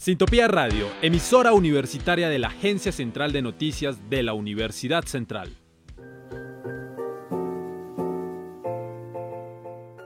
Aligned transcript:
Sintopía 0.00 0.48
Radio, 0.48 0.86
emisora 1.02 1.52
universitaria 1.52 2.30
de 2.30 2.38
la 2.38 2.48
Agencia 2.48 2.90
Central 2.90 3.32
de 3.32 3.42
Noticias 3.42 4.08
de 4.08 4.22
la 4.22 4.32
Universidad 4.32 5.04
Central. 5.04 5.54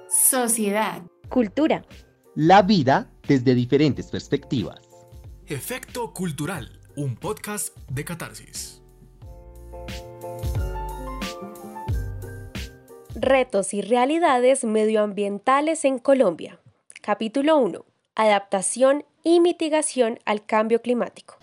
Sociedad. 0.09 1.01
Cultura. 1.29 1.85
La 2.35 2.63
vida 2.63 3.13
desde 3.29 3.55
diferentes 3.55 4.11
perspectivas. 4.11 4.81
Efecto 5.47 6.13
Cultural, 6.13 6.81
un 6.97 7.15
podcast 7.15 7.77
de 7.89 8.05
catarsis. 8.05 8.83
Retos 13.15 13.73
y 13.73 13.81
realidades 13.81 14.65
medioambientales 14.65 15.85
en 15.85 16.01
Colombia. 16.01 16.59
Capítulo 17.01 17.59
1. 17.59 17.94
Adaptación 18.17 19.05
y 19.25 19.41
mitigación 19.41 20.21
al 20.25 20.47
cambio 20.47 20.81
climático. 20.81 21.37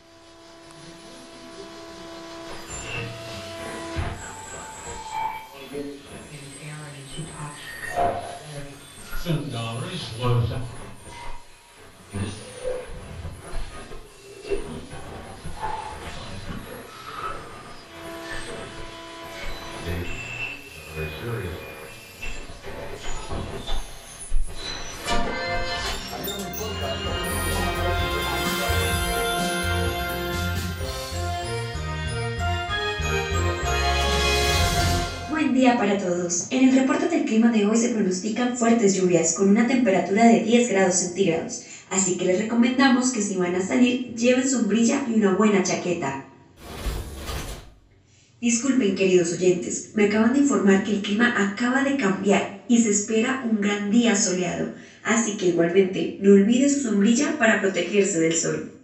Para 35.81 35.97
todos. 35.97 36.45
En 36.51 36.69
el 36.69 36.75
reporte 36.75 37.07
del 37.07 37.25
clima 37.25 37.51
de 37.51 37.65
hoy 37.65 37.75
se 37.75 37.89
pronostican 37.89 38.55
fuertes 38.55 38.93
lluvias 38.93 39.33
con 39.33 39.49
una 39.49 39.65
temperatura 39.65 40.27
de 40.27 40.43
10 40.43 40.69
grados 40.69 40.93
centígrados, 40.93 41.63
así 41.89 42.17
que 42.17 42.25
les 42.25 42.37
recomendamos 42.37 43.09
que 43.09 43.23
si 43.23 43.35
van 43.35 43.55
a 43.55 43.65
salir 43.65 44.13
lleven 44.13 44.47
sombrilla 44.47 45.03
y 45.09 45.15
una 45.15 45.33
buena 45.33 45.63
chaqueta. 45.63 46.27
Disculpen 48.39 48.93
queridos 48.93 49.33
oyentes, 49.33 49.89
me 49.95 50.05
acaban 50.05 50.33
de 50.33 50.41
informar 50.41 50.83
que 50.83 50.91
el 50.91 51.01
clima 51.01 51.33
acaba 51.35 51.83
de 51.83 51.97
cambiar 51.97 52.63
y 52.67 52.79
se 52.79 52.91
espera 52.91 53.43
un 53.49 53.59
gran 53.59 53.89
día 53.89 54.15
soleado, 54.15 54.75
así 55.03 55.35
que 55.35 55.47
igualmente 55.47 56.19
no 56.21 56.33
olvide 56.33 56.69
su 56.69 56.81
sombrilla 56.81 57.39
para 57.39 57.59
protegerse 57.59 58.19
del 58.19 58.35
sol. 58.35 58.80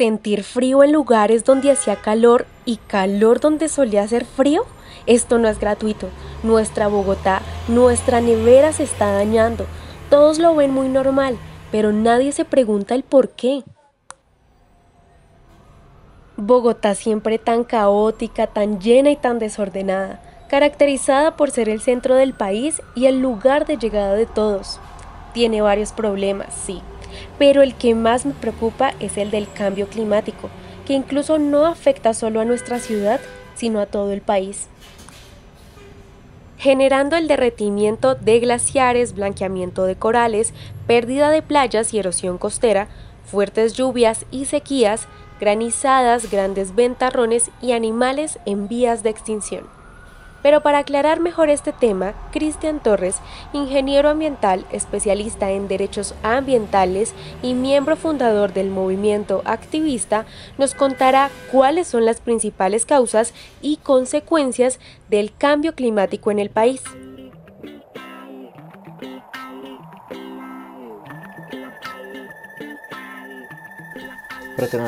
Sentir 0.00 0.44
frío 0.44 0.82
en 0.82 0.92
lugares 0.92 1.44
donde 1.44 1.70
hacía 1.70 1.96
calor 1.96 2.46
y 2.64 2.78
calor 2.78 3.38
donde 3.38 3.68
solía 3.68 4.02
hacer 4.02 4.24
frío? 4.24 4.64
Esto 5.04 5.36
no 5.36 5.46
es 5.46 5.60
gratuito. 5.60 6.08
Nuestra 6.42 6.88
Bogotá, 6.88 7.42
nuestra 7.68 8.22
nevera 8.22 8.72
se 8.72 8.84
está 8.84 9.12
dañando. 9.12 9.66
Todos 10.08 10.38
lo 10.38 10.54
ven 10.54 10.70
muy 10.70 10.88
normal, 10.88 11.36
pero 11.70 11.92
nadie 11.92 12.32
se 12.32 12.46
pregunta 12.46 12.94
el 12.94 13.02
por 13.02 13.28
qué. 13.28 13.62
Bogotá 16.38 16.94
siempre 16.94 17.36
tan 17.38 17.62
caótica, 17.64 18.46
tan 18.46 18.80
llena 18.80 19.10
y 19.10 19.16
tan 19.16 19.38
desordenada, 19.38 20.22
caracterizada 20.48 21.36
por 21.36 21.50
ser 21.50 21.68
el 21.68 21.82
centro 21.82 22.14
del 22.14 22.32
país 22.32 22.80
y 22.94 23.04
el 23.04 23.20
lugar 23.20 23.66
de 23.66 23.76
llegada 23.76 24.14
de 24.14 24.24
todos. 24.24 24.80
Tiene 25.34 25.60
varios 25.60 25.92
problemas, 25.92 26.54
sí, 26.54 26.80
pero 27.38 27.62
el 27.62 27.74
que 27.74 27.94
más 27.94 28.26
me 28.26 28.32
preocupa 28.32 28.94
es 29.00 29.16
el 29.16 29.30
del 29.30 29.50
cambio 29.52 29.88
climático, 29.88 30.50
que 30.86 30.94
incluso 30.94 31.38
no 31.38 31.66
afecta 31.66 32.14
solo 32.14 32.40
a 32.40 32.44
nuestra 32.44 32.78
ciudad, 32.78 33.20
sino 33.54 33.80
a 33.80 33.86
todo 33.86 34.12
el 34.12 34.20
país 34.20 34.68
generando 36.60 37.16
el 37.16 37.26
derretimiento 37.26 38.14
de 38.14 38.38
glaciares, 38.38 39.14
blanqueamiento 39.14 39.84
de 39.84 39.96
corales, 39.96 40.52
pérdida 40.86 41.30
de 41.30 41.40
playas 41.40 41.94
y 41.94 41.98
erosión 41.98 42.36
costera, 42.36 42.88
fuertes 43.24 43.72
lluvias 43.72 44.26
y 44.30 44.44
sequías, 44.44 45.08
granizadas, 45.40 46.30
grandes 46.30 46.74
ventarrones 46.74 47.50
y 47.62 47.72
animales 47.72 48.38
en 48.44 48.68
vías 48.68 49.02
de 49.02 49.08
extinción. 49.08 49.79
Pero 50.42 50.62
para 50.62 50.78
aclarar 50.78 51.20
mejor 51.20 51.50
este 51.50 51.72
tema, 51.72 52.14
Cristian 52.32 52.80
Torres, 52.80 53.16
ingeniero 53.52 54.08
ambiental, 54.08 54.64
especialista 54.72 55.50
en 55.50 55.68
derechos 55.68 56.14
ambientales 56.22 57.14
y 57.42 57.54
miembro 57.54 57.96
fundador 57.96 58.52
del 58.52 58.70
movimiento 58.70 59.42
activista, 59.44 60.26
nos 60.58 60.74
contará 60.74 61.30
cuáles 61.52 61.88
son 61.88 62.04
las 62.04 62.20
principales 62.20 62.86
causas 62.86 63.34
y 63.60 63.76
consecuencias 63.78 64.80
del 65.08 65.34
cambio 65.36 65.74
climático 65.74 66.30
en 66.30 66.38
el 66.38 66.50
país. 66.50 66.82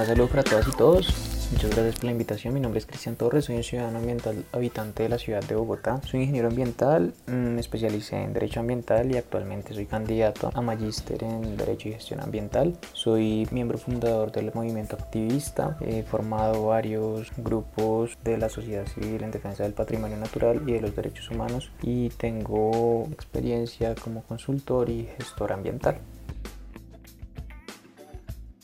Saludo 0.07 0.29
para 0.29 0.43
todas 0.43 0.69
y 0.69 0.73
todos. 0.73 1.32
Muchas 1.53 1.71
gracias 1.71 1.97
por 1.97 2.05
la 2.05 2.13
invitación. 2.13 2.55
Mi 2.55 2.61
nombre 2.61 2.79
es 2.79 2.87
Cristian 2.87 3.15
Torres, 3.15 3.45
soy 3.45 3.57
un 3.57 3.63
ciudadano 3.63 3.99
ambiental 3.99 4.43
habitante 4.53 5.03
de 5.03 5.11
la 5.11 5.19
ciudad 5.19 5.45
de 5.45 5.55
Bogotá. 5.55 6.01
Soy 6.07 6.21
ingeniero 6.21 6.49
ambiental, 6.49 7.13
mm, 7.27 7.33
me 7.33 7.61
especialicé 7.61 8.23
en 8.23 8.33
Derecho 8.33 8.61
Ambiental 8.61 9.13
y 9.13 9.19
actualmente 9.19 9.75
soy 9.75 9.85
candidato 9.85 10.51
a 10.55 10.63
magíster 10.63 11.23
en 11.23 11.59
Derecho 11.59 11.91
y 11.91 11.93
Gestión 11.93 12.21
Ambiental. 12.21 12.79
Soy 12.95 13.47
miembro 13.51 13.77
fundador 13.77 14.33
del 14.33 14.51
movimiento 14.55 14.97
activista, 14.97 15.77
he 15.83 16.03
formado 16.05 16.69
varios 16.69 17.31
grupos 17.37 18.17
de 18.25 18.39
la 18.39 18.49
sociedad 18.49 18.87
civil 18.87 19.23
en 19.23 19.31
defensa 19.31 19.63
del 19.63 19.75
patrimonio 19.75 20.17
natural 20.17 20.63
y 20.67 20.73
de 20.73 20.81
los 20.81 20.97
derechos 20.97 21.31
humanos 21.31 21.71
y 21.83 22.09
tengo 22.09 23.07
experiencia 23.13 23.95
como 23.95 24.23
consultor 24.23 24.89
y 24.89 25.07
gestor 25.19 25.53
ambiental 25.53 25.99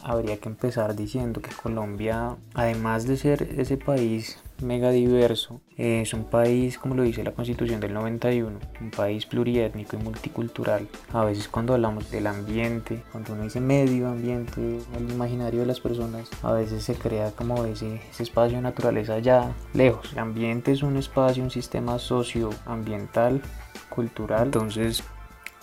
habría 0.09 0.39
que 0.39 0.49
empezar 0.49 0.97
diciendo 0.97 1.43
que 1.43 1.51
Colombia, 1.51 2.37
además 2.55 3.07
de 3.07 3.17
ser 3.19 3.43
ese 3.59 3.77
país 3.77 4.39
mega 4.63 4.91
diverso, 4.91 5.61
es 5.77 6.15
un 6.15 6.25
país, 6.25 6.79
como 6.79 6.95
lo 6.95 7.03
dice 7.03 7.23
la 7.23 7.33
Constitución 7.33 7.79
del 7.79 7.93
91, 7.93 8.59
un 8.81 8.91
país 8.91 9.27
pluriétnico 9.27 9.97
y 9.97 10.03
multicultural. 10.03 10.89
A 11.13 11.25
veces 11.25 11.47
cuando 11.47 11.75
hablamos 11.75 12.11
del 12.11 12.27
ambiente, 12.27 13.05
cuando 13.13 13.35
uno 13.35 13.45
dice 13.45 13.61
medio 13.61 14.09
ambiente, 14.09 14.79
el 14.97 15.11
imaginario 15.11 15.61
de 15.61 15.67
las 15.67 15.81
personas, 15.81 16.29
a 16.43 16.53
veces 16.53 16.83
se 16.83 16.95
crea 16.95 17.31
como 17.33 17.65
ese, 17.67 18.01
ese 18.11 18.23
espacio 18.23 18.57
de 18.57 18.63
naturaleza 18.63 19.15
allá 19.15 19.53
lejos. 19.75 20.13
El 20.15 20.21
ambiente 20.21 20.73
es 20.73 20.83
un 20.83 20.97
espacio, 20.97 21.43
un 21.43 21.51
sistema 21.51 21.99
socioambiental, 21.99 23.43
cultural. 23.91 24.47
Entonces, 24.47 25.05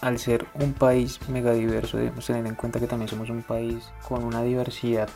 al 0.06 0.20
ser 0.20 0.46
un 0.54 0.74
país 0.74 1.20
megadiverso 1.30 1.98
debemos 1.98 2.28
tener 2.28 2.46
en 2.46 2.54
cuenta 2.54 2.80
que 2.80 2.86
también 2.86 3.10
somos 3.10 3.32
un 3.32 3.42
país 3.42 3.90
con 4.08 4.24
una 4.24 4.44
diversidad 4.44 5.10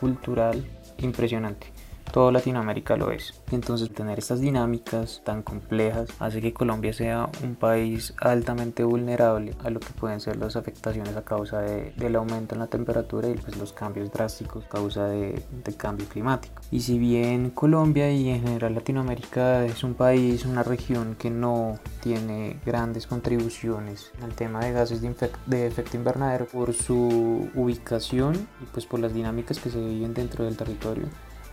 cultural 0.00 0.68
impresionante 0.98 1.71
toda 2.10 2.32
Latinoamérica 2.32 2.96
lo 2.96 3.10
es. 3.10 3.40
Entonces 3.50 3.92
tener 3.92 4.18
estas 4.18 4.40
dinámicas 4.40 5.22
tan 5.24 5.42
complejas 5.42 6.08
hace 6.18 6.40
que 6.40 6.52
Colombia 6.52 6.92
sea 6.92 7.28
un 7.42 7.54
país 7.54 8.14
altamente 8.20 8.84
vulnerable 8.84 9.54
a 9.62 9.70
lo 9.70 9.80
que 9.80 9.90
pueden 9.90 10.20
ser 10.20 10.36
las 10.36 10.56
afectaciones 10.56 11.16
a 11.16 11.22
causa 11.22 11.60
del 11.60 12.16
aumento 12.16 12.54
en 12.54 12.60
la 12.60 12.66
temperatura 12.66 13.28
y 13.28 13.34
pues, 13.34 13.56
los 13.56 13.72
cambios 13.72 14.12
drásticos 14.12 14.64
a 14.64 14.68
causa 14.68 15.06
de, 15.06 15.42
del 15.64 15.76
cambio 15.76 16.06
climático. 16.06 16.62
Y 16.70 16.80
si 16.80 16.98
bien 16.98 17.50
Colombia 17.50 18.10
y 18.10 18.28
en 18.30 18.42
general 18.42 18.74
Latinoamérica 18.74 19.64
es 19.64 19.84
un 19.84 19.94
país, 19.94 20.44
una 20.44 20.62
región 20.62 21.16
que 21.18 21.30
no 21.30 21.78
tiene 22.02 22.58
grandes 22.64 23.06
contribuciones 23.06 24.12
al 24.22 24.34
tema 24.34 24.60
de 24.60 24.72
gases 24.72 25.00
de, 25.00 25.14
de 25.46 25.66
efecto 25.66 25.96
invernadero 25.96 26.46
por 26.46 26.72
su 26.72 27.50
ubicación 27.54 28.48
y 28.60 28.64
pues 28.72 28.86
por 28.86 29.00
las 29.00 29.14
dinámicas 29.14 29.58
que 29.58 29.70
se 29.70 29.80
viven 29.80 30.14
dentro 30.14 30.44
del 30.44 30.56
territorio, 30.56 31.04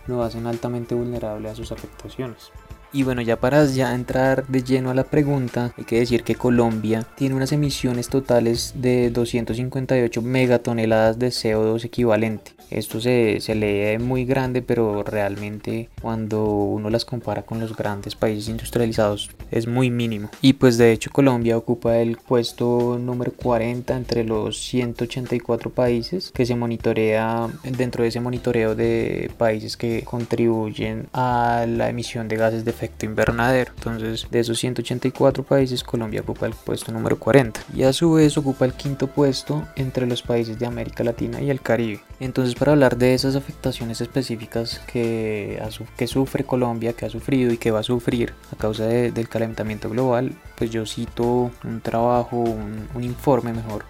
lo 0.06 0.22
hacen 0.22 0.46
altamente 0.46 0.94
vulnerable 0.94 1.48
a 1.48 1.54
sus 1.54 1.72
afectaciones. 1.72 2.50
Y 2.92 3.04
bueno, 3.04 3.22
ya 3.22 3.38
para 3.38 3.64
ya 3.66 3.94
entrar 3.94 4.46
de 4.48 4.64
lleno 4.64 4.90
a 4.90 4.94
la 4.94 5.04
pregunta, 5.04 5.72
hay 5.78 5.84
que 5.84 6.00
decir 6.00 6.24
que 6.24 6.34
Colombia 6.34 7.06
tiene 7.14 7.36
unas 7.36 7.52
emisiones 7.52 8.08
totales 8.08 8.72
de 8.74 9.10
258 9.10 10.22
megatoneladas 10.22 11.16
de 11.16 11.28
CO2 11.28 11.84
equivalente. 11.84 12.52
Esto 12.68 13.00
se, 13.00 13.38
se 13.40 13.54
lee 13.54 13.98
muy 14.02 14.24
grande, 14.24 14.62
pero 14.62 15.04
realmente 15.04 15.88
cuando 16.02 16.44
uno 16.44 16.90
las 16.90 17.04
compara 17.04 17.42
con 17.42 17.60
los 17.60 17.76
grandes 17.76 18.16
países 18.16 18.48
industrializados 18.48 19.30
es 19.50 19.66
muy 19.66 19.90
mínimo. 19.90 20.30
Y 20.40 20.54
pues 20.54 20.78
de 20.78 20.92
hecho 20.92 21.10
Colombia 21.10 21.56
ocupa 21.56 21.98
el 21.98 22.16
puesto 22.16 22.98
número 22.98 23.32
40 23.32 23.96
entre 23.96 24.24
los 24.24 24.60
184 24.60 25.70
países 25.70 26.30
que 26.32 26.46
se 26.46 26.54
monitorea 26.54 27.48
dentro 27.64 28.02
de 28.02 28.08
ese 28.08 28.20
monitoreo 28.20 28.74
de 28.74 29.30
países 29.36 29.76
que 29.76 30.02
contribuyen 30.04 31.08
a 31.12 31.66
la 31.68 31.88
emisión 31.88 32.28
de 32.28 32.36
gases 32.36 32.64
de 32.64 32.70
efecto 32.70 33.06
invernadero. 33.06 33.72
Entonces 33.76 34.26
de 34.30 34.40
esos 34.40 34.58
184 34.58 35.42
países 35.42 35.84
Colombia 35.84 36.20
ocupa 36.20 36.46
el 36.46 36.54
puesto 36.54 36.92
número 36.92 37.18
40 37.18 37.60
y 37.74 37.82
a 37.82 37.92
su 37.92 38.12
vez 38.12 38.36
ocupa 38.38 38.64
el 38.64 38.74
quinto 38.74 39.08
puesto 39.08 39.66
entre 39.76 40.06
los 40.06 40.22
países 40.22 40.58
de 40.58 40.66
América 40.66 41.04
Latina 41.04 41.40
y 41.40 41.50
el 41.50 41.60
Caribe. 41.60 42.00
Entonces 42.20 42.54
para 42.54 42.72
hablar 42.72 42.96
de 42.96 43.14
esas 43.14 43.36
afectaciones 43.36 44.00
específicas 44.00 44.80
que, 44.92 45.60
que 45.96 46.06
sufre 46.06 46.44
Colombia, 46.44 46.92
que 46.92 47.06
ha 47.06 47.10
sufrido 47.10 47.52
y 47.52 47.58
que 47.58 47.70
va 47.70 47.80
a 47.80 47.84
sufrir 47.84 48.34
a 48.52 48.56
causa 48.56 48.86
del 48.86 49.28
calentamiento 49.28 49.39
global, 49.88 50.32
pues 50.56 50.70
yo 50.70 50.86
cito 50.86 51.50
un 51.64 51.80
trabajo, 51.80 52.36
un 52.36 53.04
informe 53.04 53.52
mejor 53.52 53.84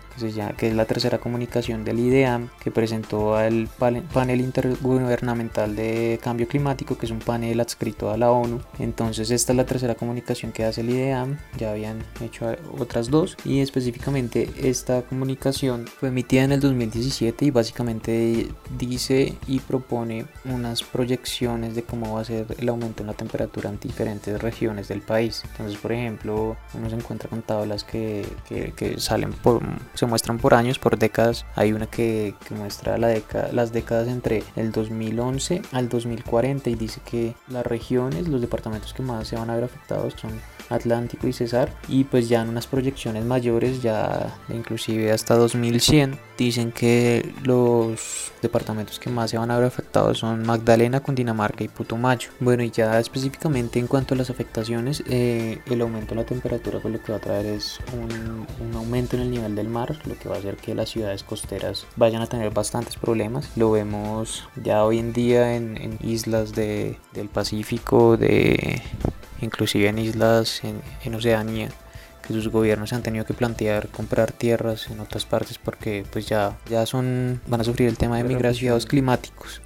que 0.56 0.68
es 0.68 0.74
la 0.74 0.84
tercera 0.84 1.18
comunicación 1.18 1.84
del 1.84 1.98
IDEAM, 1.98 2.48
que 2.62 2.70
presentó 2.70 3.36
al 3.36 3.68
panel 3.78 4.40
intergubernamental 4.40 5.76
de 5.76 6.18
cambio 6.22 6.48
climático, 6.48 6.96
que 6.96 7.06
es 7.06 7.12
un 7.12 7.18
panel 7.18 7.60
adscrito 7.60 8.10
a 8.10 8.16
la 8.16 8.30
ONU. 8.30 8.60
Entonces 8.78 9.30
esta 9.30 9.52
es 9.52 9.56
la 9.56 9.66
tercera 9.66 9.94
comunicación 9.94 10.52
que 10.52 10.64
hace 10.64 10.82
el 10.82 10.90
IDEAM, 10.90 11.38
ya 11.58 11.72
habían 11.72 12.02
hecho 12.20 12.54
otras 12.78 13.10
dos, 13.10 13.36
y 13.44 13.60
específicamente 13.60 14.50
esta 14.56 15.02
comunicación 15.02 15.86
fue 15.86 16.08
emitida 16.08 16.44
en 16.44 16.52
el 16.52 16.60
2017 16.60 17.46
y 17.46 17.50
básicamente 17.50 18.48
dice 18.78 19.34
y 19.46 19.60
propone 19.60 20.26
unas 20.44 20.82
proyecciones 20.82 21.74
de 21.74 21.82
cómo 21.82 22.14
va 22.14 22.20
a 22.20 22.24
ser 22.24 22.46
el 22.58 22.68
aumento 22.68 23.02
en 23.02 23.08
la 23.08 23.14
temperatura 23.14 23.70
en 23.70 23.78
diferentes 23.78 24.40
regiones 24.40 24.88
del 24.88 25.02
país. 25.02 25.42
Entonces, 25.52 25.78
por 25.78 25.92
ejemplo, 25.92 26.56
uno 26.74 26.90
se 26.90 26.96
encuentra 26.96 27.28
con 27.28 27.42
tablas 27.42 27.84
que, 27.84 28.26
que, 28.48 28.72
que 28.72 29.00
salen 29.00 29.32
por, 29.32 29.62
se 29.94 30.06
muestran 30.10 30.38
por 30.38 30.52
años, 30.52 30.78
por 30.78 30.98
décadas. 30.98 31.46
Hay 31.54 31.72
una 31.72 31.86
que, 31.86 32.34
muestra 32.50 32.98
la 32.98 33.08
década, 33.08 33.50
las 33.52 33.72
décadas 33.72 34.08
entre 34.08 34.42
el 34.56 34.72
2011 34.72 35.62
al 35.72 35.88
2040 35.88 36.68
y 36.68 36.74
dice 36.74 37.00
que 37.04 37.34
las 37.48 37.64
regiones, 37.64 38.28
los 38.28 38.40
departamentos 38.40 38.92
que 38.92 39.02
más 39.02 39.28
se 39.28 39.36
van 39.36 39.48
a 39.48 39.54
ver 39.54 39.64
afectados 39.64 40.14
son 40.20 40.32
Atlántico 40.70 41.26
y 41.28 41.32
Cesar 41.32 41.72
y 41.88 42.04
pues 42.04 42.28
ya 42.28 42.42
en 42.42 42.48
unas 42.48 42.66
proyecciones 42.66 43.24
mayores 43.24 43.82
ya 43.82 44.34
inclusive 44.48 45.12
hasta 45.12 45.36
2100 45.36 46.18
dicen 46.38 46.72
que 46.72 47.34
los 47.42 48.32
departamentos 48.40 48.98
que 48.98 49.10
más 49.10 49.30
se 49.30 49.38
van 49.38 49.50
a 49.50 49.58
ver 49.58 49.66
afectados 49.66 50.18
son 50.18 50.46
Magdalena, 50.46 51.00
Cundinamarca 51.00 51.64
y 51.64 51.68
Putumayo. 51.68 52.30
Bueno 52.40 52.62
y 52.62 52.70
ya 52.70 52.98
específicamente 52.98 53.78
en 53.78 53.86
cuanto 53.86 54.14
a 54.14 54.16
las 54.16 54.30
afectaciones 54.30 55.02
eh, 55.08 55.60
el 55.66 55.80
aumento 55.82 56.14
de 56.14 56.22
la 56.22 56.26
temperatura 56.26 56.78
pues 56.80 56.94
lo 56.94 57.02
que 57.02 57.12
va 57.12 57.18
a 57.18 57.20
traer 57.20 57.46
es 57.46 57.78
un, 57.92 58.46
aumento 58.74 59.16
en 59.16 59.22
el 59.22 59.30
nivel 59.30 59.54
del 59.54 59.68
mar 59.68 59.98
lo 60.06 60.18
que 60.18 60.28
va 60.28 60.36
a 60.36 60.38
hacer 60.38 60.56
que 60.56 60.74
las 60.74 60.88
ciudades 60.88 61.22
costeras 61.22 61.86
vayan 61.96 62.22
a 62.22 62.26
tener 62.26 62.50
bastantes 62.52 62.96
problemas 62.96 63.50
lo 63.56 63.72
vemos 63.72 64.48
ya 64.62 64.84
hoy 64.84 64.98
en 64.98 65.12
día 65.12 65.56
en, 65.56 65.76
en 65.76 65.98
islas 66.02 66.54
de, 66.54 66.98
del 67.12 67.28
Pacífico 67.28 68.16
de 68.16 68.82
inclusive 69.42 69.88
en 69.88 69.98
islas 69.98 70.62
en, 70.64 71.14
Oceanía 71.14 71.68
que 72.26 72.34
sus 72.34 72.48
gobiernos 72.48 72.92
han 72.92 73.02
tenido 73.02 73.24
que 73.24 73.34
plantear 73.34 73.88
comprar 73.88 74.32
tierras 74.32 74.88
en 74.90 75.00
otras 75.00 75.24
partes 75.24 75.58
porque 75.58 76.04
pues 76.10 76.26
ya, 76.26 76.58
ya 76.68 76.86
son 76.86 77.40
van 77.46 77.60
a 77.60 77.64
sufrir 77.64 77.88
el 77.88 77.96
tema 77.96 78.18
de 78.18 78.24
migraciones 78.24 78.86
climáticos 78.86 79.60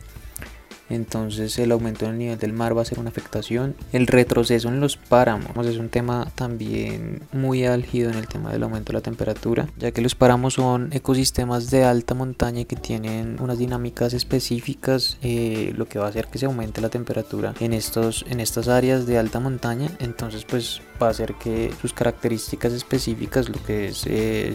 entonces 0.90 1.58
el 1.58 1.72
aumento 1.72 2.06
del 2.06 2.18
nivel 2.18 2.38
del 2.38 2.52
mar 2.52 2.76
va 2.76 2.82
a 2.82 2.84
ser 2.84 2.98
una 2.98 3.10
afectación. 3.10 3.74
El 3.92 4.06
retroceso 4.06 4.68
en 4.68 4.80
los 4.80 4.96
páramos 4.96 5.66
es 5.66 5.78
un 5.78 5.88
tema 5.88 6.30
también 6.34 7.22
muy 7.32 7.64
álgido 7.64 8.10
en 8.10 8.16
el 8.16 8.28
tema 8.28 8.52
del 8.52 8.62
aumento 8.62 8.92
de 8.92 8.98
la 8.98 9.02
temperatura, 9.02 9.68
ya 9.78 9.90
que 9.92 10.02
los 10.02 10.14
páramos 10.14 10.54
son 10.54 10.92
ecosistemas 10.92 11.70
de 11.70 11.84
alta 11.84 12.14
montaña 12.14 12.64
que 12.64 12.76
tienen 12.76 13.38
unas 13.40 13.58
dinámicas 13.58 14.14
específicas, 14.14 15.18
eh, 15.22 15.72
lo 15.76 15.86
que 15.86 15.98
va 15.98 16.06
a 16.06 16.08
hacer 16.08 16.26
que 16.26 16.38
se 16.38 16.46
aumente 16.46 16.80
la 16.80 16.90
temperatura 16.90 17.54
en, 17.60 17.72
estos, 17.72 18.24
en 18.28 18.40
estas 18.40 18.68
áreas 18.68 19.06
de 19.06 19.18
alta 19.18 19.40
montaña. 19.40 19.90
Entonces 19.98 20.44
pues 20.44 20.80
va 21.02 21.08
a 21.08 21.10
hacer 21.10 21.34
que 21.34 21.72
sus 21.80 21.92
características 21.92 22.72
específicas, 22.72 23.48
lo 23.48 23.62
que 23.64 23.88
es 23.88 24.04
eh, 24.06 24.54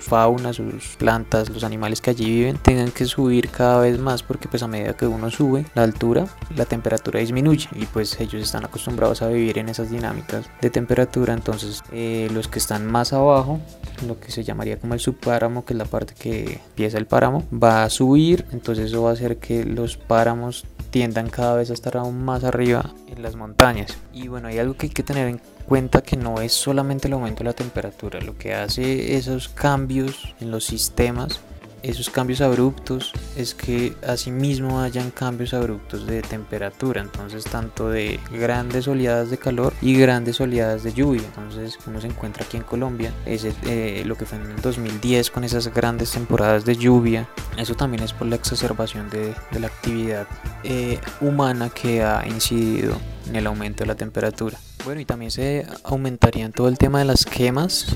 fauna, 0.00 0.52
sus 0.52 0.96
plantas, 0.96 1.50
los 1.50 1.64
animales 1.64 2.00
que 2.00 2.10
allí 2.10 2.24
viven, 2.24 2.58
tengan 2.58 2.90
que 2.90 3.04
subir 3.04 3.50
cada 3.50 3.80
vez 3.80 3.98
más 3.98 4.22
porque 4.22 4.48
pues 4.48 4.62
a 4.62 4.68
medida 4.68 4.94
que 4.94 5.06
uno 5.06 5.30
sube 5.30 5.64
la 5.74 5.82
altura, 5.82 6.26
la 6.56 6.64
temperatura 6.64 7.20
disminuye 7.20 7.68
y 7.74 7.86
pues 7.86 8.18
ellos 8.20 8.42
están 8.42 8.64
acostumbrados 8.64 9.22
a 9.22 9.28
vivir 9.28 9.58
en 9.58 9.68
esas 9.68 9.90
dinámicas 9.90 10.46
de 10.60 10.70
temperatura, 10.70 11.34
entonces 11.34 11.82
eh, 11.92 12.28
los 12.32 12.48
que 12.48 12.58
están 12.58 12.86
más 12.86 13.12
abajo, 13.12 13.60
lo 14.06 14.18
que 14.18 14.30
se 14.30 14.44
llamaría 14.44 14.78
como 14.78 14.94
el 14.94 15.00
subpáramo, 15.00 15.64
que 15.64 15.74
es 15.74 15.78
la 15.78 15.84
parte 15.84 16.14
que 16.18 16.60
empieza 16.70 16.98
el 16.98 17.06
páramo, 17.06 17.46
va 17.52 17.84
a 17.84 17.90
subir, 17.90 18.46
entonces 18.52 18.86
eso 18.86 19.02
va 19.02 19.10
a 19.10 19.12
hacer 19.14 19.38
que 19.38 19.64
los 19.64 19.96
páramos 19.96 20.64
tiendan 20.90 21.30
cada 21.30 21.56
vez 21.56 21.70
a 21.70 21.74
estar 21.74 21.96
aún 21.96 22.24
más 22.24 22.44
arriba 22.44 22.92
en 23.08 23.22
las 23.22 23.36
montañas. 23.36 23.96
Y 24.12 24.28
bueno, 24.28 24.48
hay 24.48 24.58
algo 24.58 24.74
que 24.74 24.86
hay 24.86 24.92
que 24.92 25.02
tener 25.02 25.28
en 25.28 25.40
cuenta 25.66 26.02
que 26.02 26.16
no 26.16 26.40
es 26.40 26.52
solamente 26.52 27.08
el 27.08 27.14
aumento 27.14 27.38
de 27.38 27.50
la 27.50 27.52
temperatura, 27.52 28.20
lo 28.20 28.36
que 28.36 28.54
hace 28.54 29.16
esos 29.16 29.48
cambios 29.48 30.34
en 30.40 30.50
los 30.50 30.64
sistemas 30.64 31.40
esos 31.82 32.10
cambios 32.10 32.40
abruptos 32.40 33.12
es 33.36 33.54
que 33.54 33.94
asimismo 34.06 34.80
hayan 34.80 35.10
cambios 35.10 35.54
abruptos 35.54 36.06
de 36.06 36.22
temperatura, 36.22 37.00
entonces 37.00 37.44
tanto 37.44 37.88
de 37.88 38.20
grandes 38.32 38.88
oleadas 38.88 39.30
de 39.30 39.38
calor 39.38 39.72
y 39.80 39.94
grandes 39.94 40.40
oleadas 40.40 40.82
de 40.82 40.92
lluvia. 40.92 41.22
Entonces 41.22 41.78
uno 41.86 42.00
se 42.00 42.08
encuentra 42.08 42.44
aquí 42.44 42.56
en 42.56 42.62
Colombia, 42.62 43.12
ese, 43.26 43.52
eh, 43.66 44.02
lo 44.06 44.16
que 44.16 44.26
fue 44.26 44.38
en 44.38 44.50
el 44.50 44.60
2010 44.60 45.30
con 45.30 45.44
esas 45.44 45.72
grandes 45.72 46.10
temporadas 46.10 46.64
de 46.64 46.76
lluvia, 46.76 47.28
eso 47.56 47.74
también 47.74 48.02
es 48.02 48.12
por 48.12 48.26
la 48.26 48.36
exacerbación 48.36 49.10
de, 49.10 49.34
la 49.58 49.66
actividad 49.66 50.26
eh, 50.64 50.98
humana 51.20 51.70
que 51.70 52.02
ha 52.02 52.26
incidido 52.26 52.96
en 53.28 53.36
el 53.36 53.46
aumento 53.46 53.84
de 53.84 53.88
la 53.88 53.94
temperatura. 53.94 54.58
Bueno, 54.84 55.00
y 55.00 55.04
también 55.04 55.30
se 55.30 55.66
aumentaría 55.84 56.46
en 56.46 56.52
todo 56.52 56.68
el 56.68 56.78
tema 56.78 57.00
de 57.00 57.04
las 57.04 57.26
quemas 57.26 57.86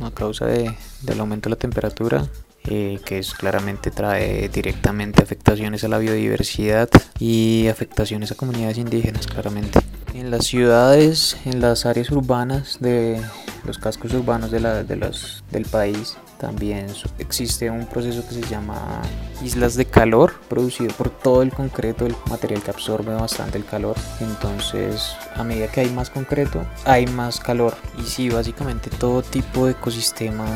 a 0.00 0.10
causa 0.10 0.46
de, 0.46 0.74
del 1.02 1.20
aumento 1.20 1.48
de 1.48 1.54
la 1.54 1.58
temperatura 1.58 2.28
eh, 2.64 2.98
que 3.04 3.18
es, 3.18 3.34
claramente 3.34 3.90
trae 3.90 4.48
directamente 4.48 5.22
afectaciones 5.22 5.84
a 5.84 5.88
la 5.88 5.98
biodiversidad 5.98 6.88
y 7.18 7.68
afectaciones 7.68 8.32
a 8.32 8.34
comunidades 8.34 8.78
indígenas, 8.78 9.26
claramente. 9.26 9.80
En 10.14 10.30
las 10.30 10.46
ciudades, 10.46 11.36
en 11.44 11.60
las 11.60 11.86
áreas 11.86 12.10
urbanas 12.10 12.78
de 12.80 13.20
los 13.64 13.78
cascos 13.78 14.12
urbanos 14.14 14.50
de, 14.50 14.60
la, 14.60 14.82
de 14.82 14.96
los, 14.96 15.44
del 15.50 15.64
país, 15.64 16.16
también 16.38 16.86
existe 17.18 17.70
un 17.70 17.86
proceso 17.86 18.26
que 18.26 18.34
se 18.34 18.42
llama 18.42 19.02
islas 19.42 19.74
de 19.74 19.84
calor, 19.84 20.34
producido 20.48 20.92
por 20.94 21.10
todo 21.10 21.42
el 21.42 21.52
concreto, 21.52 22.06
el 22.06 22.14
material 22.30 22.62
que 22.62 22.70
absorbe 22.70 23.14
bastante 23.14 23.58
el 23.58 23.64
calor. 23.64 23.96
Entonces, 24.20 25.16
a 25.34 25.44
medida 25.44 25.68
que 25.68 25.80
hay 25.80 25.90
más 25.90 26.10
concreto, 26.10 26.64
hay 26.84 27.06
más 27.06 27.40
calor. 27.40 27.76
Y 27.98 28.02
sí, 28.02 28.30
básicamente 28.30 28.90
todo 28.90 29.22
tipo 29.22 29.66
de 29.66 29.72
ecosistema 29.72 30.46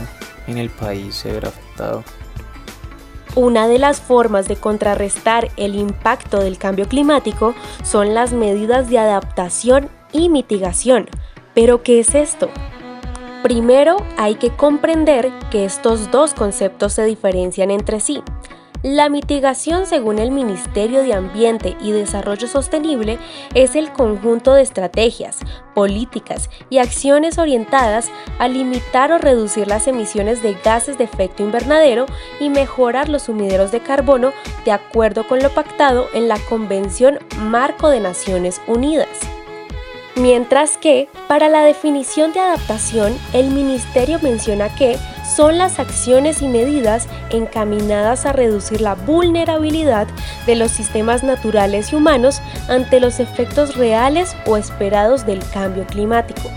en 0.47 0.59
el 0.59 0.71
país 0.71 1.17
se 1.17 1.33
verá 1.33 1.53
Una 3.35 3.67
de 3.67 3.79
las 3.79 4.01
formas 4.01 4.47
de 4.47 4.57
contrarrestar 4.57 5.49
el 5.57 5.75
impacto 5.75 6.39
del 6.39 6.59
cambio 6.59 6.87
climático 6.87 7.55
son 7.83 8.15
las 8.15 8.33
medidas 8.33 8.91
de 8.91 8.99
adaptación 8.99 9.89
y 10.13 10.29
mitigación. 10.29 11.09
¿Pero 11.55 11.83
qué 11.83 12.01
es 12.01 12.15
esto? 12.15 12.51
Primero 13.43 13.97
hay 14.19 14.37
que 14.37 14.51
comprender 14.51 15.33
que 15.51 15.65
estos 15.65 16.11
dos 16.11 16.35
conceptos 16.35 16.93
se 16.93 17.05
diferencian 17.05 17.71
entre 17.71 18.01
sí. 18.01 18.23
La 18.83 19.09
mitigación, 19.09 19.87
según 19.87 20.19
el 20.19 20.33
Ministerio 20.33 21.05
de 21.05 21.15
Ambiente 21.15 21.77
y 21.81 21.93
Desarrollo 21.93 22.49
Sostenible, 22.49 23.21
es 23.55 23.77
el 23.77 23.93
conjunto 23.93 24.55
de 24.55 24.63
estrategias, 24.63 25.39
políticas 25.73 26.51
y 26.69 26.79
acciones 26.79 27.39
orientadas 27.39 28.11
a 28.41 28.49
limitar 28.49 29.13
o 29.13 29.19
reducir 29.19 29.69
las 29.69 29.87
emisiones 29.87 30.43
de 30.43 30.57
gases 30.65 30.99
de 30.99 31.05
efecto 31.05 31.45
invernadero 31.45 32.07
y 32.41 32.49
mejorar 32.49 33.09
los 33.09 33.23
sumideros 33.23 33.71
de 33.71 33.81
carbono 33.81 34.33
de 34.65 34.73
acuerdo 34.73 35.29
con 35.29 35.39
lo 35.39 35.51
pactado 35.51 36.09
en 36.13 36.27
la 36.27 36.41
Convención 36.49 37.21
Marco 37.39 37.89
de 37.89 38.01
Naciones 38.01 38.61
Unidas. 38.67 39.32
Mientras 40.15 40.77
que, 40.77 41.09
para 41.27 41.49
la 41.49 41.65
definición 41.65 42.35
de 42.35 42.41
adaptación, 42.41 43.17
el 43.33 43.51
Ministerio 43.51 44.19
menciona 44.21 44.69
que 44.75 44.99
son 45.35 45.57
las 45.57 45.79
acciones 45.79 46.43
y 46.43 46.49
medidas 46.49 47.09
encaminadas 47.31 48.27
a 48.27 48.33
reducir 48.33 48.83
la 48.83 48.95
vulnerabilidad 48.95 50.07
de 50.45 50.57
los 50.57 50.71
sistemas 50.71 51.23
naturales 51.23 51.93
y 51.93 51.97
humanos 51.97 52.43
ante 52.69 53.01
los 53.01 53.21
efectos 53.21 53.77
reales 53.77 54.37
o 54.45 54.59
esperados 54.59 55.25
del 55.25 55.41
cambio 55.49 55.87
climático. 55.87 56.51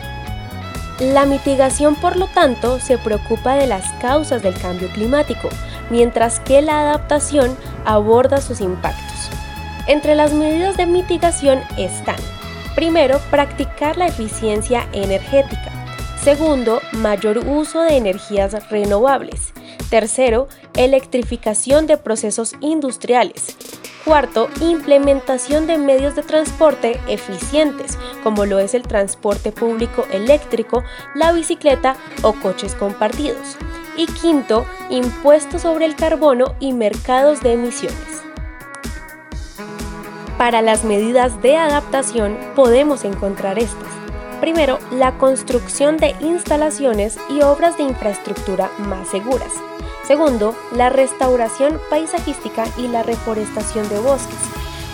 La 0.99 1.25
mitigación, 1.25 1.95
por 1.95 2.17
lo 2.17 2.27
tanto, 2.27 2.79
se 2.81 2.97
preocupa 2.97 3.55
de 3.55 3.67
las 3.67 3.89
causas 4.01 4.43
del 4.43 4.59
cambio 4.59 4.89
climático, 4.89 5.47
mientras 5.89 6.41
que 6.41 6.61
la 6.61 6.81
adaptación 6.81 7.55
aborda 7.85 8.41
sus 8.41 8.59
impactos. 8.59 9.29
Entre 9.87 10.15
las 10.15 10.33
medidas 10.33 10.75
de 10.75 10.87
mitigación 10.87 11.61
están 11.77 12.17
Primero, 12.75 13.19
practicar 13.31 13.97
la 13.97 14.07
eficiencia 14.07 14.87
energética. 14.91 15.71
Segundo, 16.21 16.81
mayor 16.91 17.37
uso 17.37 17.81
de 17.81 17.95
energías 17.95 18.69
renovables. 18.69 19.53
Tercero, 19.89 20.47
electrificación 20.75 21.87
de 21.87 21.97
procesos 21.97 22.53
industriales. 22.59 23.55
Cuarto, 24.03 24.49
implementación 24.59 25.67
de 25.67 25.77
medios 25.77 26.15
de 26.15 26.23
transporte 26.23 26.99
eficientes, 27.07 27.97
como 28.23 28.45
lo 28.45 28.59
es 28.59 28.73
el 28.73 28.83
transporte 28.83 29.51
público 29.51 30.05
eléctrico, 30.11 30.83
la 31.15 31.31
bicicleta 31.31 31.95
o 32.23 32.33
coches 32.33 32.75
compartidos. 32.75 33.55
Y 33.97 34.07
quinto, 34.07 34.65
impuestos 34.89 35.61
sobre 35.61 35.85
el 35.85 35.95
carbono 35.95 36.55
y 36.59 36.73
mercados 36.73 37.41
de 37.41 37.53
emisiones. 37.53 38.14
Para 40.37 40.61
las 40.61 40.83
medidas 40.83 41.41
de 41.41 41.55
adaptación 41.55 42.37
podemos 42.55 43.05
encontrar 43.05 43.57
estas. 43.57 43.87
Primero, 44.41 44.79
la 44.91 45.17
construcción 45.17 45.95
de 45.95 46.13
instalaciones 46.19 47.17
y 47.29 47.41
obras 47.41 47.77
de 47.77 47.83
infraestructura 47.83 48.69
más 48.79 49.07
seguras. 49.07 49.53
Segundo, 50.05 50.53
la 50.75 50.89
restauración 50.89 51.79
paisajística 51.89 52.65
y 52.77 52.89
la 52.89 53.01
reforestación 53.01 53.87
de 53.87 53.97
bosques. 53.99 54.35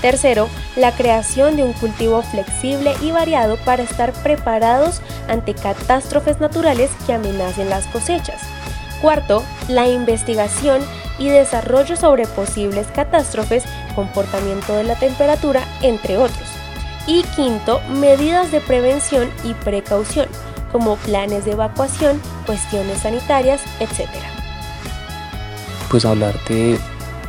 Tercero, 0.02 0.48
la 0.76 0.96
creación 0.96 1.56
de 1.56 1.64
un 1.64 1.74
cultivo 1.74 2.22
flexible 2.22 2.94
y 3.02 3.12
variado 3.12 3.58
para 3.66 3.82
estar 3.82 4.14
preparados 4.14 5.02
ante 5.28 5.56
catástrofes 5.56 6.40
naturales 6.40 6.92
que 7.08 7.14
amenacen 7.14 7.70
las 7.70 7.88
cosechas. 7.88 8.42
Cuarto, 9.02 9.44
la 9.68 9.88
investigación 9.88 10.82
y 11.18 11.30
desarrollo 11.30 11.96
sobre 11.96 12.26
posibles 12.28 12.88
catástrofes, 12.94 13.64
comportamiento 13.94 14.76
de 14.76 14.84
la 14.84 14.96
temperatura, 14.96 15.64
entre 15.82 16.18
otros. 16.18 16.48
Y 17.08 17.24
quinto, 17.36 17.82
medidas 17.90 18.52
de 18.52 18.62
prevención 18.62 19.30
y 19.44 19.54
precaución, 19.54 20.28
como 20.72 20.96
planes 20.98 21.46
de 21.46 21.52
evacuación, 21.52 22.22
cuestiones 22.46 23.00
sanitarias, 23.00 23.62
etc. 23.80 24.10
Pues 25.90 26.06
hablar 26.06 26.36
de 26.48 26.80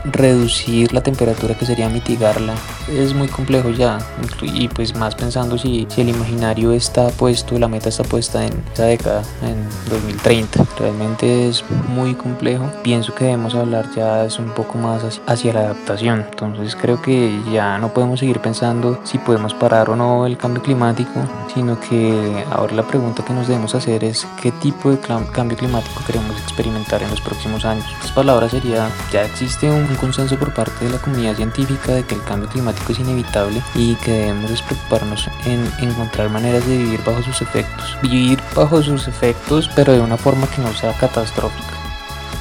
reducir 0.04 0.92
la 0.92 1.02
temperatura 1.02 1.54
que 1.54 1.66
sería 1.66 1.88
mitigarla 1.88 2.54
es 2.88 3.14
muy 3.14 3.28
complejo 3.28 3.70
ya 3.70 3.98
y 4.42 4.68
pues 4.68 4.94
más 4.96 5.14
pensando 5.14 5.58
si, 5.58 5.86
si 5.88 6.00
el 6.00 6.08
imaginario 6.08 6.72
está 6.72 7.08
puesto, 7.10 7.58
la 7.58 7.68
meta 7.68 7.88
está 7.88 8.02
puesta 8.04 8.44
en 8.44 8.52
esa 8.72 8.84
década, 8.84 9.22
en 9.42 9.68
2030. 9.90 10.64
Realmente 10.78 11.48
es 11.48 11.64
muy 11.88 12.14
complejo. 12.14 12.70
Pienso 12.82 13.14
que 13.14 13.24
debemos 13.24 13.54
hablar 13.54 13.88
ya 13.94 14.24
es 14.24 14.38
un 14.38 14.50
poco 14.50 14.78
más 14.78 15.20
hacia, 15.26 15.52
la 15.52 15.60
adaptación. 15.60 16.26
Entonces 16.30 16.76
creo 16.76 17.00
que 17.00 17.40
ya 17.52 17.78
no 17.78 17.92
podemos 17.92 18.20
seguir 18.20 18.40
pensando 18.40 19.00
si 19.04 19.18
podemos 19.18 19.54
parar 19.54 19.90
o 19.90 19.96
no 19.96 20.26
el 20.26 20.36
cambio 20.36 20.62
climático, 20.62 21.20
sino 21.54 21.78
que 21.80 22.44
ahora 22.50 22.74
la 22.74 22.82
pregunta 22.82 23.24
que 23.24 23.32
nos 23.32 23.48
debemos 23.48 23.74
hacer 23.74 24.04
es 24.04 24.26
qué 24.40 24.50
tipo 24.52 24.90
de 24.90 24.98
cambio 24.98 25.56
climático 25.56 26.02
queremos 26.06 26.38
experimentar 26.40 27.02
en 27.02 27.10
los 27.10 27.20
próximos 27.20 27.64
años. 27.64 27.84
Estas 27.96 28.12
palabras 28.12 28.50
sería, 28.50 28.88
ya 29.12 29.24
existe 29.24 29.70
un 29.92 29.98
consenso 29.98 30.38
por 30.38 30.52
parte 30.52 30.84
de 30.84 30.90
la 30.90 30.98
comunidad 30.98 31.36
científica 31.36 31.92
de 31.92 32.04
que 32.04 32.14
el 32.14 32.24
cambio 32.24 32.48
climático 32.48 32.92
es 32.92 32.98
inevitable 32.98 33.62
y 33.74 33.94
que 33.96 34.12
debemos 34.12 34.62
preocuparnos 34.62 35.28
en 35.44 35.70
encontrar 35.78 36.30
maneras 36.30 36.66
de 36.66 36.78
vivir 36.78 37.00
bajo 37.04 37.22
sus 37.22 37.42
efectos. 37.42 37.96
Vivir 38.02 38.40
bajo 38.54 38.82
sus 38.82 39.08
efectos 39.08 39.70
pero 39.76 39.92
de 39.92 40.00
una 40.00 40.16
forma 40.16 40.46
que 40.48 40.62
no 40.62 40.72
sea 40.72 40.92
catastrófica. 40.94 41.74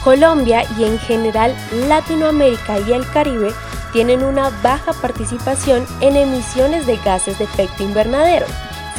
Colombia 0.03 0.63
y 0.77 0.85
en 0.85 0.97
general 0.99 1.55
Latinoamérica 1.87 2.79
y 2.79 2.93
el 2.93 3.07
Caribe 3.11 3.53
tienen 3.93 4.23
una 4.23 4.49
baja 4.63 4.93
participación 4.93 5.85
en 5.99 6.15
emisiones 6.15 6.87
de 6.87 6.97
gases 6.97 7.37
de 7.37 7.43
efecto 7.43 7.83
invernadero 7.83 8.47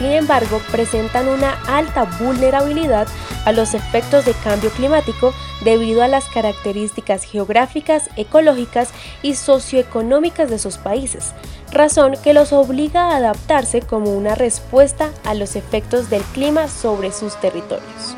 sin 0.03 0.11
embargo, 0.11 0.61
presentan 0.73 1.29
una 1.29 1.53
alta 1.69 2.03
vulnerabilidad 2.19 3.07
a 3.45 3.53
los 3.53 3.73
efectos 3.73 4.25
de 4.25 4.35
cambio 4.35 4.71
climático 4.71 5.33
debido 5.63 6.03
a 6.03 6.09
las 6.09 6.27
características 6.27 7.23
geográficas, 7.23 8.11
ecológicas 8.17 8.91
y 9.23 9.37
socioeconómicas 9.37 10.51
de 10.51 10.59
sus 10.59 10.77
países, 10.77 11.35
razón 11.71 12.15
que 12.25 12.35
los 12.35 12.53
obliga 12.53 13.11
a 13.11 13.17
adaptarse 13.19 13.81
como 13.81 14.11
una 14.11 14.35
respuesta 14.35 15.13
a 15.25 15.35
los 15.35 15.55
efectos 15.55 16.11
del 16.11 16.23
clima 16.23 16.67
sobre 16.67 17.13
sus 17.13 17.41
territorios 17.41 18.17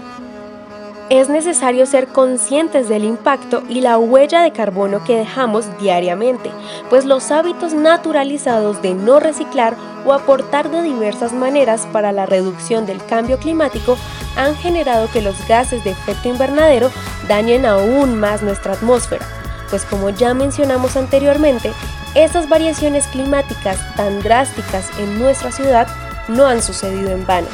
es 1.10 1.28
necesario 1.28 1.86
ser 1.86 2.08
conscientes 2.08 2.88
del 2.88 3.04
impacto 3.04 3.62
y 3.68 3.80
la 3.80 3.98
huella 3.98 4.42
de 4.42 4.52
carbono 4.52 5.04
que 5.04 5.16
dejamos 5.16 5.66
diariamente, 5.78 6.50
pues 6.88 7.04
los 7.04 7.30
hábitos 7.30 7.74
naturalizados 7.74 8.80
de 8.80 8.94
no 8.94 9.20
reciclar 9.20 9.76
o 10.06 10.12
aportar 10.12 10.70
de 10.70 10.82
diversas 10.82 11.32
maneras 11.32 11.86
para 11.92 12.12
la 12.12 12.26
reducción 12.26 12.86
del 12.86 13.04
cambio 13.04 13.38
climático 13.38 13.96
han 14.36 14.56
generado 14.56 15.08
que 15.10 15.22
los 15.22 15.36
gases 15.46 15.84
de 15.84 15.90
efecto 15.90 16.28
invernadero 16.28 16.90
dañen 17.28 17.66
aún 17.66 18.18
más 18.18 18.42
nuestra 18.42 18.72
atmósfera, 18.72 19.26
pues 19.70 19.84
como 19.84 20.10
ya 20.10 20.34
mencionamos 20.34 20.96
anteriormente, 20.96 21.72
esas 22.14 22.48
variaciones 22.48 23.06
climáticas 23.08 23.78
tan 23.96 24.20
drásticas 24.22 24.88
en 24.98 25.18
nuestra 25.18 25.50
ciudad 25.50 25.88
no 26.28 26.46
han 26.46 26.62
sucedido 26.62 27.10
en 27.10 27.26
vano. 27.26 27.48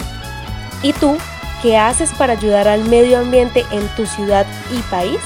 ¿Y 0.82 0.92
tú 0.92 1.16
¿Qué 1.62 1.76
haces 1.76 2.12
para 2.14 2.32
ayudar 2.32 2.68
al 2.68 2.84
medio 2.84 3.18
ambiente 3.18 3.66
en 3.70 3.86
tu 3.94 4.06
ciudad 4.06 4.46
y 4.72 4.80
país? 4.90 5.20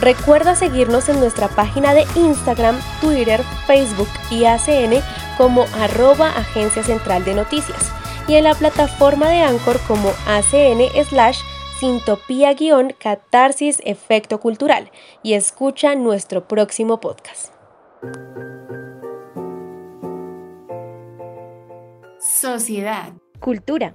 Recuerda 0.00 0.54
seguirnos 0.54 1.10
en 1.10 1.20
nuestra 1.20 1.48
página 1.48 1.92
de 1.92 2.06
Instagram, 2.14 2.80
Twitter, 3.02 3.42
Facebook 3.66 4.08
y 4.30 4.46
ACN 4.46 5.02
como 5.36 5.64
arroba 5.80 6.30
Agencia 6.30 6.82
Central 6.82 7.24
de 7.24 7.34
Noticias 7.34 7.92
y 8.26 8.36
en 8.36 8.44
la 8.44 8.54
plataforma 8.54 9.28
de 9.28 9.42
Anchor 9.42 9.78
como 9.86 10.08
ACN 10.26 10.80
slash 11.04 11.40
Sintopía 11.78 12.54
guion 12.54 12.94
Catarsis 12.98 13.82
Efecto 13.84 14.40
Cultural 14.40 14.90
y 15.22 15.34
escucha 15.34 15.94
nuestro 15.94 16.48
próximo 16.48 17.00
podcast. 17.00 17.52
Sociedad. 22.18 23.12
Cultura 23.40 23.94